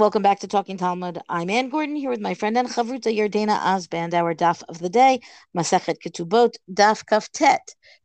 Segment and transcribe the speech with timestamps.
[0.00, 1.18] Welcome back to Talking Talmud.
[1.28, 4.88] I'm Ann Gordon here with my friend and Chavruta Yardena Osband, our daf of the
[4.88, 5.20] day,
[5.54, 7.58] Masechet Ketubot, daf Kaftet,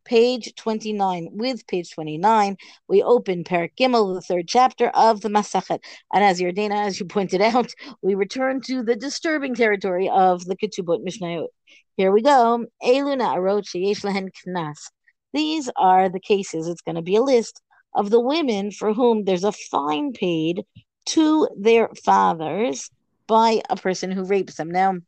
[0.04, 1.30] page 29.
[1.32, 5.78] With page 29, we open Perak Gimel, the third chapter of the Masechet.
[6.12, 10.54] And as Yardena, as you pointed out, we return to the disturbing territory of the
[10.54, 11.48] Ketubot Mishnayot.
[11.96, 12.66] Here we go.
[12.84, 14.90] Eluna Arot Sheyesh Lehen Knas.
[15.32, 16.68] These are the cases.
[16.68, 17.62] It's going to be a list
[17.94, 20.62] of the women for whom there's a fine paid
[21.06, 22.90] to their fathers
[23.26, 24.70] by a person who rapes them.
[24.70, 24.98] Now,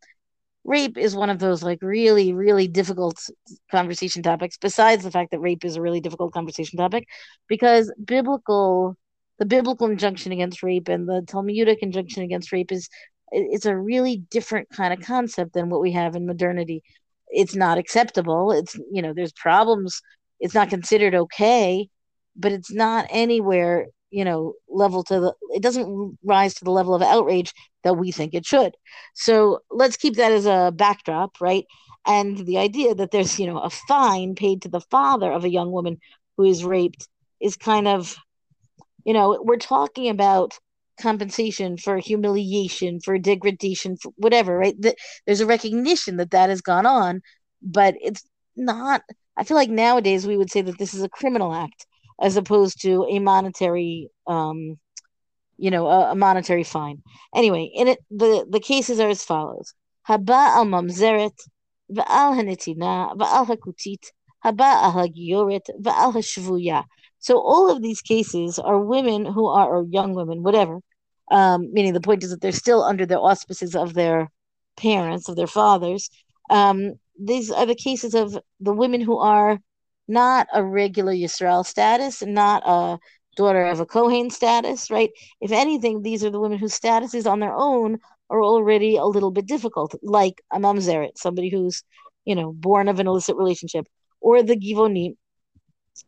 [0.64, 3.18] rape is one of those like really, really difficult
[3.70, 7.06] conversation topics, besides the fact that rape is a really difficult conversation topic,
[7.48, 8.96] because biblical
[9.38, 12.88] the biblical injunction against rape and the Talmudic injunction against rape is
[13.30, 16.82] it's a really different kind of concept than what we have in modernity.
[17.28, 18.52] It's not acceptable.
[18.52, 20.00] It's you know, there's problems.
[20.40, 21.88] It's not considered okay,
[22.36, 26.94] but it's not anywhere you know level to the it doesn't rise to the level
[26.94, 27.52] of outrage
[27.84, 28.74] that we think it should.
[29.14, 31.64] So let's keep that as a backdrop right?
[32.06, 35.50] And the idea that there's you know a fine paid to the father of a
[35.50, 35.98] young woman
[36.36, 37.08] who is raped
[37.40, 38.16] is kind of
[39.04, 40.52] you know we're talking about
[41.00, 44.74] compensation for humiliation for degradation for whatever right?
[45.26, 47.20] There's a recognition that that has gone on
[47.62, 48.24] but it's
[48.56, 49.02] not
[49.36, 51.86] i feel like nowadays we would say that this is a criminal act
[52.20, 54.78] as opposed to a monetary um
[55.56, 57.02] you know a, a monetary fine.
[57.34, 59.74] Anyway in it the the cases are as follows.
[60.08, 61.38] Haba al mamzeret
[61.92, 64.10] va'al hanitina va'al hakutit
[64.44, 66.84] haba al hagioret va'al hashvuya.
[67.18, 70.80] So all of these cases are women who are or young women whatever
[71.30, 74.30] um, meaning the point is that they're still under the auspices of their
[74.76, 76.08] parents of their fathers.
[76.50, 79.58] Um, these are the cases of the women who are
[80.08, 82.98] not a regular Yisrael status, not a
[83.36, 85.10] daughter of a Kohen status, right?
[85.40, 87.98] If anything, these are the women whose statuses on their own
[88.30, 91.82] are already a little bit difficult, like a mamzeret, somebody who's,
[92.24, 93.86] you know, born of an illicit relationship,
[94.20, 95.14] or the givoni,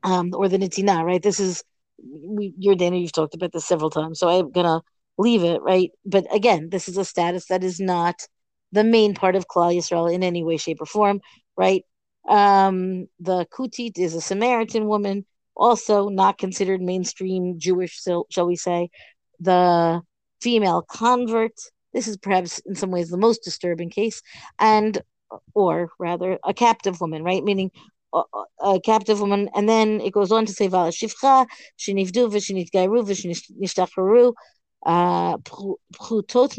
[0.03, 1.23] um, or the nitina, right?
[1.23, 1.63] This is,
[2.03, 4.83] we, Dana, you've talked about this several times, so I'm gonna
[5.19, 5.91] leave it, right?
[6.05, 8.27] But again, this is a status that is not
[8.73, 11.21] the main part of Klal Yisrael in any way, shape, or form,
[11.57, 11.85] right?
[12.29, 15.25] Um, the Kutit is a Samaritan woman,
[15.57, 18.91] also not considered mainstream Jewish, shall we say.
[19.41, 20.03] The
[20.41, 21.53] female convert,
[21.93, 24.23] this is perhaps in some ways the most disturbing case,
[24.59, 25.01] and
[25.55, 27.43] or rather a captive woman, right?
[27.45, 27.71] Meaning
[28.15, 28.23] a,
[28.61, 31.47] a captive woman, and then it goes on to say Vala Shivcha,
[31.79, 34.33] Shinivdu, Vishinitgairu, Vishinishtacharu,
[34.87, 36.57] uh, Prutot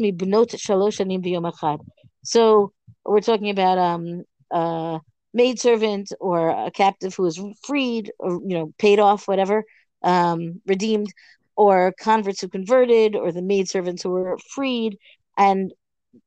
[2.24, 2.72] So
[3.04, 4.98] we're talking about um uh
[5.34, 9.64] maidservant or a captive who is freed or you know paid off whatever
[10.02, 11.12] um, redeemed
[11.56, 14.98] or converts who converted or the maidservants who were freed
[15.36, 15.72] and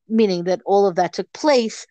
[0.07, 1.85] meaning that all of that took place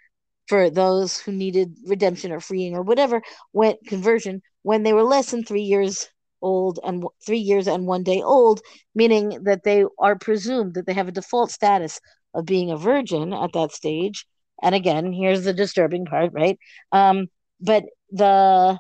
[0.46, 5.30] for those who needed redemption or freeing or whatever went conversion when they were less
[5.30, 6.08] than three years
[6.42, 8.60] old and three years and one day old
[8.94, 12.00] meaning that they are presumed that they have a default status
[12.34, 14.26] of being a virgin at that stage
[14.62, 16.58] and again, here's the disturbing part, right?
[16.92, 17.28] Um,
[17.60, 18.78] but the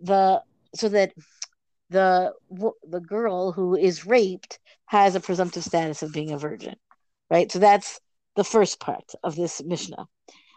[0.00, 0.42] the
[0.74, 1.12] so that
[1.90, 2.32] the
[2.88, 6.76] the girl who is raped has a presumptive status of being a virgin,
[7.30, 7.50] right?
[7.50, 8.00] So that's
[8.36, 10.06] the first part of this Mishnah.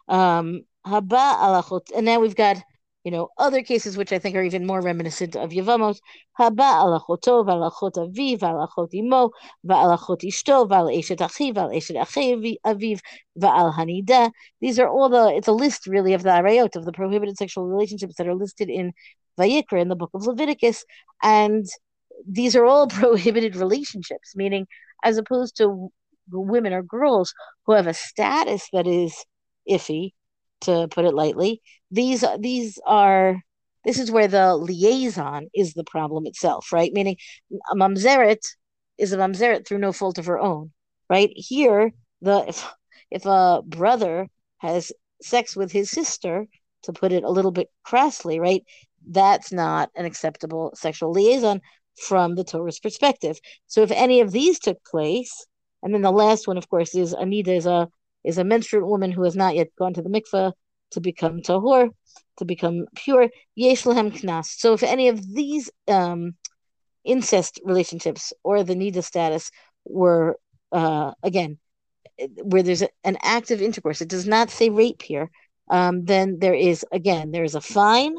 [0.07, 2.57] Um, and now we've got
[3.05, 5.99] you know, other cases which I think are even more reminiscent of Yevamos,
[6.39, 9.29] haba alachoto v'alachot aviv v'alachot imo
[9.63, 12.99] v'alachot ishto v'al eshet achiv v'al eshet aviv
[13.39, 14.31] v'al hanida.
[14.59, 17.67] These are all the, it's a list really of the arayot, of the prohibited sexual
[17.67, 18.91] relationships that are listed in
[19.39, 20.83] Vayikra, in the book of Leviticus.
[21.21, 21.67] And
[22.27, 24.65] these are all prohibited relationships, meaning
[25.03, 25.89] as opposed to
[26.31, 27.35] women or girls
[27.67, 29.13] who have a status that is
[29.69, 30.13] iffy,
[30.65, 31.61] to put it lightly.
[31.91, 33.41] These these are
[33.85, 36.91] this is where the liaison is the problem itself, right?
[36.93, 37.17] Meaning
[37.71, 38.41] a mamzeret
[38.97, 40.71] is a mamzeret through no fault of her own,
[41.09, 41.31] right?
[41.35, 41.91] Here,
[42.21, 42.67] the if
[43.11, 44.27] if a brother
[44.57, 44.91] has
[45.21, 46.47] sex with his sister,
[46.85, 48.63] to put it a little bit crassly, right?
[49.07, 51.61] That's not an acceptable sexual liaison
[51.95, 53.39] from the Torah's perspective.
[53.67, 55.45] So if any of these took place,
[55.83, 57.85] and then the last one, of course, is hanida is a uh,
[58.25, 60.51] is a menstruant woman who has not yet gone to the mikveh
[60.91, 61.89] to become tahor,
[62.37, 63.29] to become pure.
[63.55, 64.45] Yesh lahem knas.
[64.45, 66.35] So if any of these um,
[67.03, 69.51] incest relationships or the nida status
[69.85, 70.37] were
[70.71, 71.59] uh, again
[72.43, 75.29] where there's a, an active intercourse, it does not say rape here.
[75.69, 78.15] Um, then there is again there is a fine.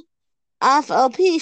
[0.61, 1.38] Af al pi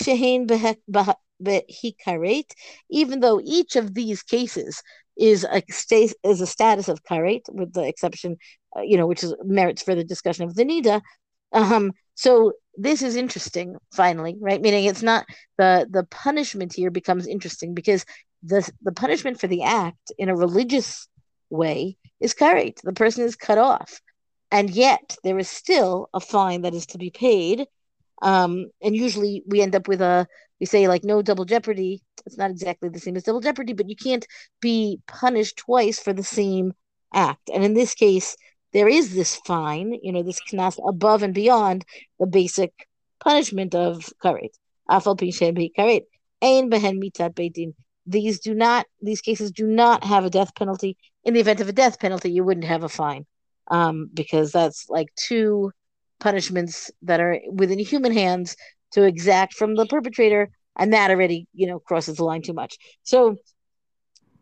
[1.42, 2.50] behikaret,
[2.90, 4.82] even though each of these cases
[5.16, 8.36] is a state is a status of karet, with the exception,
[8.76, 11.00] uh, you know, which is merits for the discussion of the nida.
[11.52, 14.60] Um, so this is interesting, finally, right?
[14.60, 15.26] Meaning it's not
[15.58, 18.04] the the punishment here becomes interesting because
[18.42, 21.08] the the punishment for the act in a religious
[21.50, 22.80] way is karet.
[22.82, 24.00] The person is cut off,
[24.50, 27.66] and yet there is still a fine that is to be paid.
[28.22, 30.26] Um, and usually we end up with a
[30.60, 32.02] we say like no double jeopardy.
[32.26, 34.26] It's not exactly the same as double jeopardy, but you can't
[34.60, 36.72] be punished twice for the same
[37.12, 37.50] act.
[37.52, 38.36] And in this case,
[38.72, 41.84] there is this fine, you know, this knas above and beyond
[42.18, 42.72] the basic
[43.20, 44.54] punishment of karet.
[44.90, 46.02] Afal karet.
[46.42, 47.74] Ein behen.
[48.06, 50.96] These do not; these cases do not have a death penalty.
[51.24, 53.24] In the event of a death penalty, you wouldn't have a fine,
[53.70, 55.72] um, because that's like two
[56.20, 58.56] punishments that are within human hands
[58.94, 62.76] to exact from the perpetrator, and that already, you know, crosses the line too much.
[63.02, 63.36] So,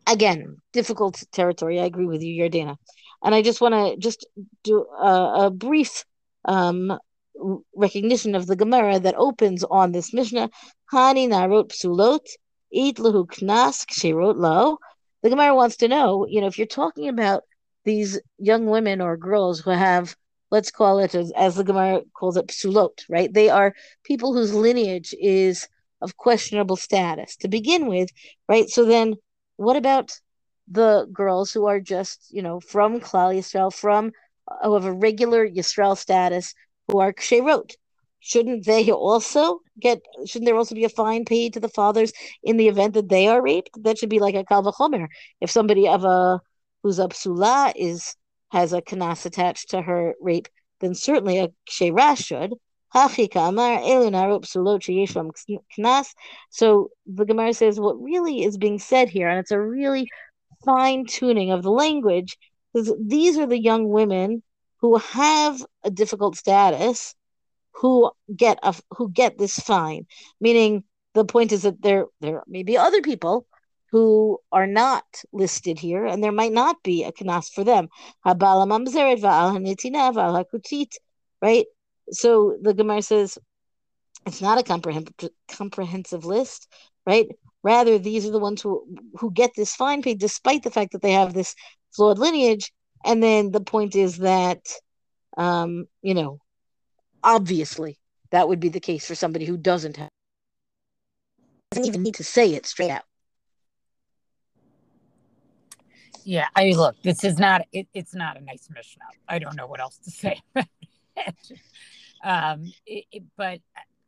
[0.07, 1.79] again, difficult territory.
[1.79, 2.77] I agree with you, Yardena,
[3.23, 4.25] and I just want to just
[4.63, 6.05] do a, a brief
[6.45, 6.97] um,
[7.75, 10.49] recognition of the Gemara that opens on this Mishnah.
[10.91, 12.25] Hani narot psulot
[12.71, 14.77] eat lahu knas kshirot lo.
[15.21, 17.43] The Gemara wants to know, you know, if you're talking about
[17.85, 20.15] these young women or girls who have
[20.53, 23.33] let's call it as, as the Gemara calls it psulot, right?
[23.33, 23.73] They are
[24.03, 25.67] people whose lineage is
[25.99, 28.09] of questionable status to begin with,
[28.47, 28.69] right?
[28.69, 29.15] So then
[29.57, 30.11] what about
[30.67, 34.11] the girls who are just, you know, from Klal Yisrael, from
[34.47, 36.53] uh, who have a regular Yisrael status,
[36.87, 37.71] who are ksherot?
[38.19, 40.01] Shouldn't they also get?
[40.27, 42.13] Shouldn't there also be a fine paid to the fathers
[42.43, 43.71] in the event that they are raped?
[43.83, 45.07] That should be like a kal v'chomer.
[45.41, 46.39] If somebody of a
[46.83, 48.15] who's a psula is
[48.53, 50.47] has a kanas attached to her rape,
[50.79, 52.53] then certainly a kshera should.
[56.51, 60.07] So the Gemara says what really is being said here, and it's a really
[60.63, 62.37] fine tuning of the language,
[62.75, 64.43] is these are the young women
[64.81, 67.15] who have a difficult status,
[67.71, 70.05] who get a who get this fine.
[70.39, 70.83] Meaning
[71.15, 73.47] the point is that there there may be other people
[73.93, 77.87] who are not listed here, and there might not be a kanas for them.
[81.41, 81.65] Right?
[82.09, 83.37] So the Gemara says
[84.25, 84.63] it's not a
[85.47, 86.67] comprehensive list,
[87.05, 87.27] right?
[87.61, 88.83] Rather, these are the ones who
[89.19, 91.53] who get this fine paid despite the fact that they have this
[91.95, 92.73] flawed lineage.
[93.05, 94.61] And then the point is that,
[95.37, 96.39] um, you know,
[97.23, 97.99] obviously
[98.31, 100.09] that would be the case for somebody who doesn't have
[101.71, 103.03] doesn't even need to say it straight out.
[106.25, 109.03] Yeah, I mean, look, this is not it, it's not a nice Mishnah.
[109.27, 110.41] I don't know what else to say.
[112.23, 113.59] um, it, it, but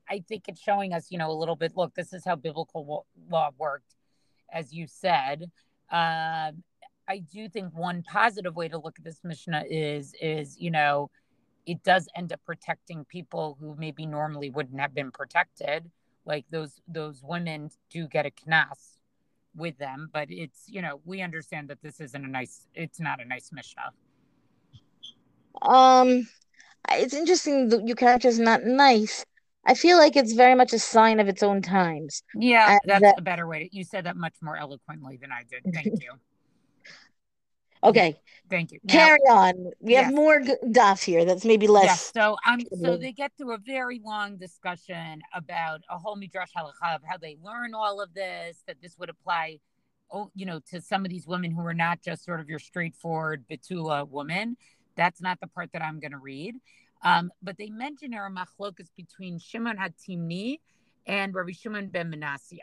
[0.10, 1.74] I think it's showing us, you know, a little bit.
[1.76, 3.96] Look, this is how biblical law worked,
[4.52, 5.52] as you said.
[5.92, 6.64] Um,
[7.08, 11.10] I do think one positive way to look at this Mishnah is is you know,
[11.66, 15.90] it does end up protecting people who maybe normally wouldn't have been protected.
[16.26, 18.96] Like those those women do get a knas
[19.56, 22.68] with them, but it's you know we understand that this isn't a nice.
[22.74, 23.92] It's not a nice mishnah.
[25.62, 26.28] Um,
[26.92, 29.26] it's interesting that you catch is not nice.
[29.66, 32.22] I feel like it's very much a sign of its own times.
[32.36, 33.64] Yeah, and that's that, a better way.
[33.64, 35.74] To, you said that much more eloquently than I did.
[35.74, 36.12] Thank you.
[37.86, 38.20] Okay.
[38.50, 38.80] Thank you.
[38.88, 39.72] Carry now, on.
[39.80, 40.06] We yes.
[40.06, 41.86] have more stuff here that's maybe less.
[41.86, 42.12] Yes.
[42.14, 46.96] So um, so they get through a very long discussion about a whole midrash halacha
[46.96, 49.60] of how they learn all of this, that this would apply,
[50.12, 52.60] oh, you know, to some of these women who are not just sort of your
[52.60, 54.58] straightforward betula woman.
[54.96, 56.56] That's not the part that I'm going to read.
[57.02, 60.60] Um, but they mention a machlokas between Shimon Hatimni
[61.08, 62.58] and Rabbi Shimon ben Manasseh,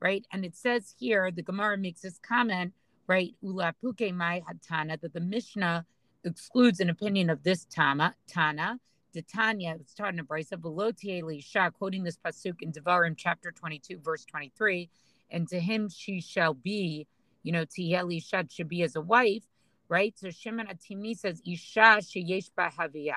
[0.00, 0.26] right?
[0.32, 2.72] And it says here, the Gemara makes this comment
[3.12, 3.34] right?
[3.44, 5.84] Ulapuke mai hatana, that the Mishnah
[6.24, 8.80] excludes an opinion of this Tama, Tana,
[9.20, 13.98] Tanya, it's taught in a brisa, Velotie Shah, quoting this pasuk in Devarim chapter 22,
[13.98, 14.88] verse 23,
[15.30, 17.06] and to him she shall be,
[17.42, 19.44] you know, Tieli Shad should be as a wife,
[19.90, 20.14] right?
[20.16, 23.12] So Shimon Hatimni says, Isha sheyesh haviyah.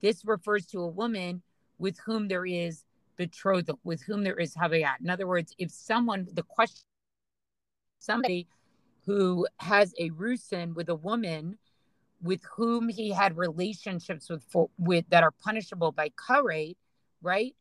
[0.00, 1.42] This refers to a woman
[1.78, 2.82] with whom there is
[3.16, 4.94] betrothal, with whom there is haviyah.
[5.00, 6.82] In other words, if someone, the question,
[8.00, 8.48] somebody
[9.08, 11.56] who has a roosin with a woman
[12.20, 16.76] with whom he had relationships with for, with that are punishable by karet,
[17.22, 17.56] right?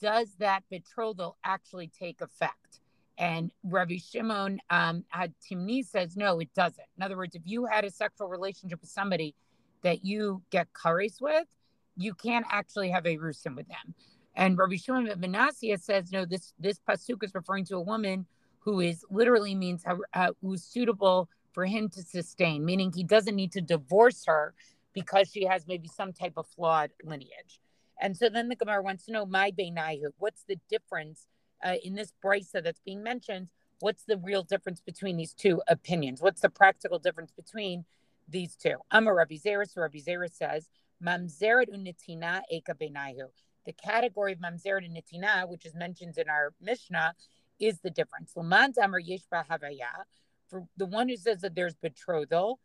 [0.00, 2.78] Does that betrothal actually take effect?
[3.18, 6.86] And Rabbi Shimon um, had Timni says no, it doesn't.
[6.96, 9.34] In other words, if you had a sexual relationship with somebody
[9.82, 11.48] that you get kares with,
[11.96, 13.94] you can't actually have a roosin with them.
[14.36, 16.24] And Rabbi Shimon ben Manasseh says no.
[16.24, 18.26] This this pasuk is referring to a woman
[18.66, 23.52] who is literally means uh, who's suitable for him to sustain, meaning he doesn't need
[23.52, 24.52] to divorce her
[24.92, 27.60] because she has maybe some type of flawed lineage.
[28.02, 31.28] And so then the Gemara wants to know, my Beinayu, what's the difference
[31.64, 33.48] uh, in this brisa that's being mentioned?
[33.78, 36.20] What's the real difference between these two opinions?
[36.20, 37.84] What's the practical difference between
[38.28, 38.76] these two?
[38.90, 39.76] I'm a Rabbi Zeris.
[39.76, 40.68] Rabbi Zeris says,
[41.02, 43.28] Mamzeret unitina eka Beinayu.
[43.64, 47.14] The category of Mamzeret and Nitina, which is mentioned in our Mishnah,
[47.58, 48.32] is the difference.
[48.36, 50.04] Laman Damar Yeshba Havaya,
[50.48, 52.58] for the one who says that there's betrothal,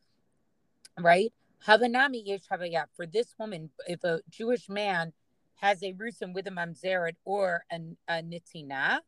[1.00, 1.33] right?
[1.65, 2.86] Havanami Yesh Havaya.
[2.95, 5.13] For this woman, if a Jewish man
[5.55, 9.00] has a rusin with a mamzeret or a, a nitina,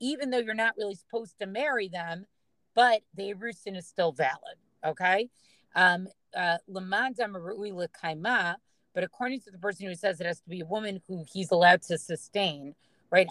[0.00, 2.24] even though you're not really supposed to marry them,
[2.74, 4.56] but the rusin is still valid.
[4.84, 5.28] Okay.
[5.74, 6.58] Um, uh,
[8.94, 11.50] but according to the person who says it has to be a woman who he's
[11.50, 12.74] allowed to sustain,
[13.10, 13.28] right?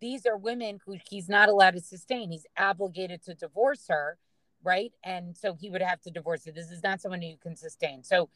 [0.00, 2.30] These are women who he's not allowed to sustain.
[2.30, 4.18] He's obligated to divorce her,
[4.62, 4.92] right?
[5.04, 6.52] And so he would have to divorce her.
[6.52, 8.02] This is not someone who can sustain.
[8.02, 8.28] So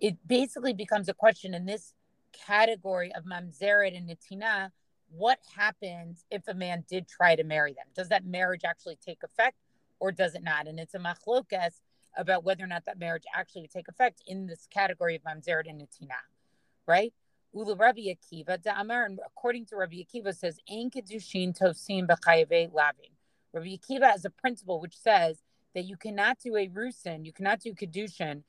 [0.00, 1.94] it basically becomes a question in this
[2.32, 4.70] category of mamzeret and nitina,
[5.10, 7.84] what happens if a man did try to marry them?
[7.94, 9.56] Does that marriage actually take effect
[10.00, 10.66] or does it not?
[10.66, 11.80] And it's a machlokas
[12.16, 15.68] about whether or not that marriage actually would take effect in this category of mamzeret
[15.68, 16.16] and nitina,
[16.86, 17.12] right?
[17.54, 23.10] Rabbi Akiva, Amar, and according to Rabbi Akiva, says, Ein kedushin tosim b'chayave lavin.
[23.52, 25.42] Rabbi Akiva has a principle which says
[25.74, 28.42] that you cannot do a rusin, you cannot do kedushin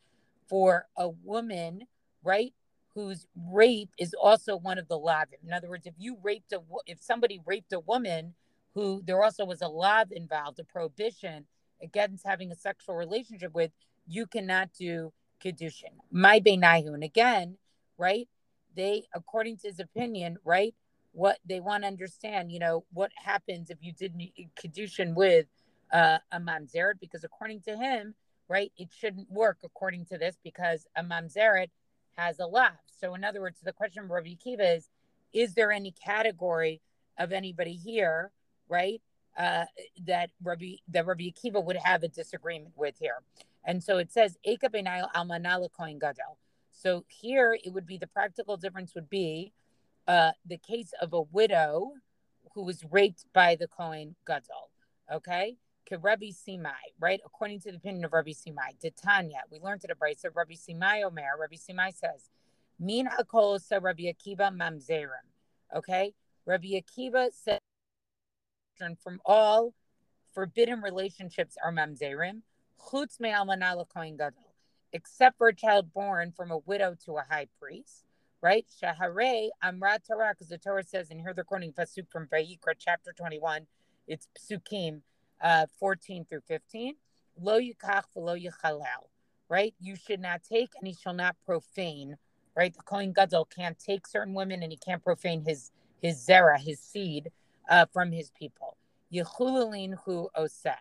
[0.47, 1.83] for a woman,
[2.23, 2.53] right,
[2.95, 5.39] whose rape is also one of the lavin.
[5.45, 8.33] In other words, if you raped a, if somebody raped a woman
[8.73, 11.45] who there also was a lav involved, a prohibition
[11.81, 13.71] against having a sexual relationship with,
[14.07, 15.11] you cannot do
[15.43, 15.91] kedushin.
[16.11, 17.57] My beinahu, and again,
[17.97, 18.27] right?
[18.75, 20.73] They, according to his opinion, right?
[21.11, 24.15] What they want to understand, you know, what happens if you did
[24.59, 25.45] kedushin with
[25.91, 26.99] uh, a mamzeret?
[26.99, 28.15] Because according to him,
[28.47, 31.69] right, it shouldn't work according to this because a mamzeret
[32.17, 32.71] has a lav.
[32.99, 34.89] So, in other words, the question of Rabbi Akiva is:
[35.33, 36.81] Is there any category
[37.17, 38.31] of anybody here,
[38.69, 39.01] right,
[39.37, 39.65] uh,
[40.05, 43.21] that Rabbi that Rabbi Akiva would have a disagreement with here?
[43.65, 46.37] And so it says Eka benayil almanala kohen gadol.
[46.83, 49.53] So here it would be the practical difference would be
[50.05, 51.93] uh, the case of a widow
[52.53, 54.69] who was raped by the Kohen Gadol.
[55.09, 55.55] Okay,
[55.89, 57.21] Rabbi Simai, right?
[57.25, 60.55] According to the opinion of Rabbi Simai, Titania, we learned it a Bryce of Rabbi
[60.55, 61.37] Simai Omer.
[61.39, 62.29] Rabbi Simai says,
[62.79, 65.27] Min hakosa Rabbi Akiva mamzerim.
[65.73, 66.13] Okay,
[66.45, 67.59] Rabbi Akiva said
[69.01, 69.73] from all
[70.33, 72.41] forbidden relationships are mamzerim.
[72.89, 74.52] Chutz me almanala kohen gadol,
[74.93, 78.05] except for a child born from a widow to a high priest.
[78.41, 78.65] Right?
[78.81, 83.13] Shahare amrat Torah, because the Torah says, and here they're quoting pasuk from Vayikra, chapter
[83.13, 83.67] twenty-one.
[84.07, 85.01] It's psukim
[85.41, 86.95] uh, 14 through 15.
[87.41, 89.07] Lo yikach v'lo yichalel,
[89.49, 89.73] right?
[89.79, 92.17] You should not take and he shall not profane,
[92.55, 92.73] right?
[92.73, 95.71] The Kohen Gadol can't take certain women and he can't profane his
[96.01, 97.31] his zera, his seed,
[97.69, 98.77] uh, from his people.
[99.13, 100.75] Yechulalin hu oseh.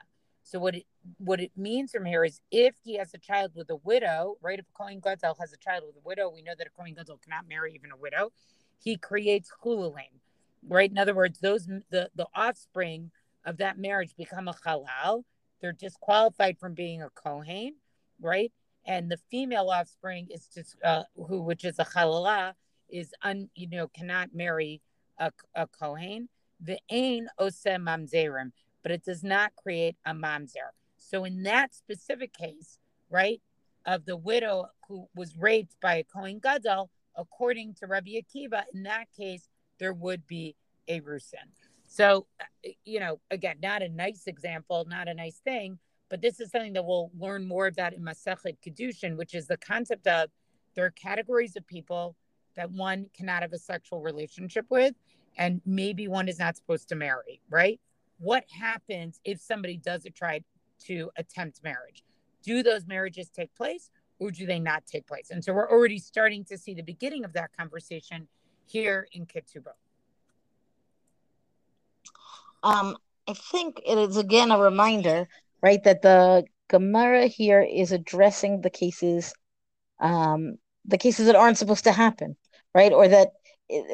[0.53, 0.85] So what it
[1.17, 4.59] what it means from here is if he has a child with a widow, right?
[4.59, 6.93] If a Kohen Gadol has a child with a widow, we know that a Kohen
[6.93, 8.33] Gadol cannot marry even a widow.
[8.79, 10.21] He creates chulalim,
[10.69, 10.91] right?
[10.91, 13.13] In other words, those the the offspring
[13.47, 15.23] of that marriage become a halal,
[15.63, 17.77] they're disqualified from being a kohen,
[18.21, 18.53] right?
[18.85, 22.53] And the female offspring is just uh, who, which is a halala,
[22.91, 24.83] is un, you know, cannot marry
[25.17, 26.29] a, a kohen.
[26.61, 30.71] The ain osem mamzerim, but it does not create a mamzer.
[30.99, 32.79] So in that specific case,
[33.11, 33.41] right,
[33.85, 38.85] of the widow who was raped by a kohen gadol, according to Rabbi Akiva, in
[38.85, 39.49] that case
[39.79, 40.57] there would be
[40.89, 41.49] a rusin.
[41.87, 46.41] So, uh, you know, again, not a nice example, not a nice thing, but this
[46.41, 50.31] is something that we'll learn more about in Masechet Kedushin, which is the concept of
[50.75, 52.17] there are categories of people
[52.57, 54.95] that one cannot have a sexual relationship with,
[55.37, 57.81] and maybe one is not supposed to marry, right?
[58.19, 60.43] What happens if somebody does try
[60.87, 62.03] to attempt marriage?
[62.43, 65.31] Do those marriages take place or do they not take place?
[65.31, 68.29] And so we're already starting to see the beginning of that conversation
[68.67, 69.75] here in Ketubot.
[72.63, 75.29] Um, I think it is again a reminder,
[75.63, 79.35] right, that the Gemara here is addressing the cases,
[80.01, 82.37] um, the cases that aren't supposed to happen,
[82.75, 83.33] right, or that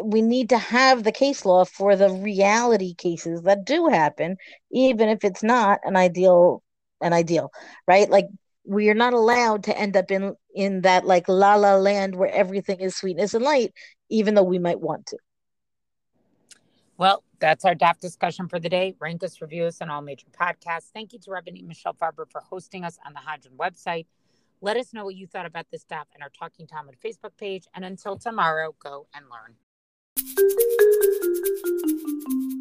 [0.03, 4.37] we need to have the case law for the reality cases that do happen,
[4.71, 6.63] even if it's not an ideal,
[7.01, 7.51] an ideal,
[7.87, 8.09] right?
[8.09, 8.27] Like
[8.65, 12.31] we are not allowed to end up in in that like la la land where
[12.31, 13.73] everything is sweetness and light,
[14.11, 15.19] even though we might want to.
[16.97, 18.97] Well, That's our DAF discussion for the day.
[18.99, 20.91] Rank us, review us on all major podcasts.
[20.93, 24.07] Thank you to Rabbanit Michelle Farber for hosting us on the Hadran website.
[24.61, 27.67] Let us know what you thought about this DAF and our Talking Talmud Facebook page.
[27.75, 29.55] And until tomorrow, go and learn.
[30.19, 30.21] う
[32.55, 32.59] ん。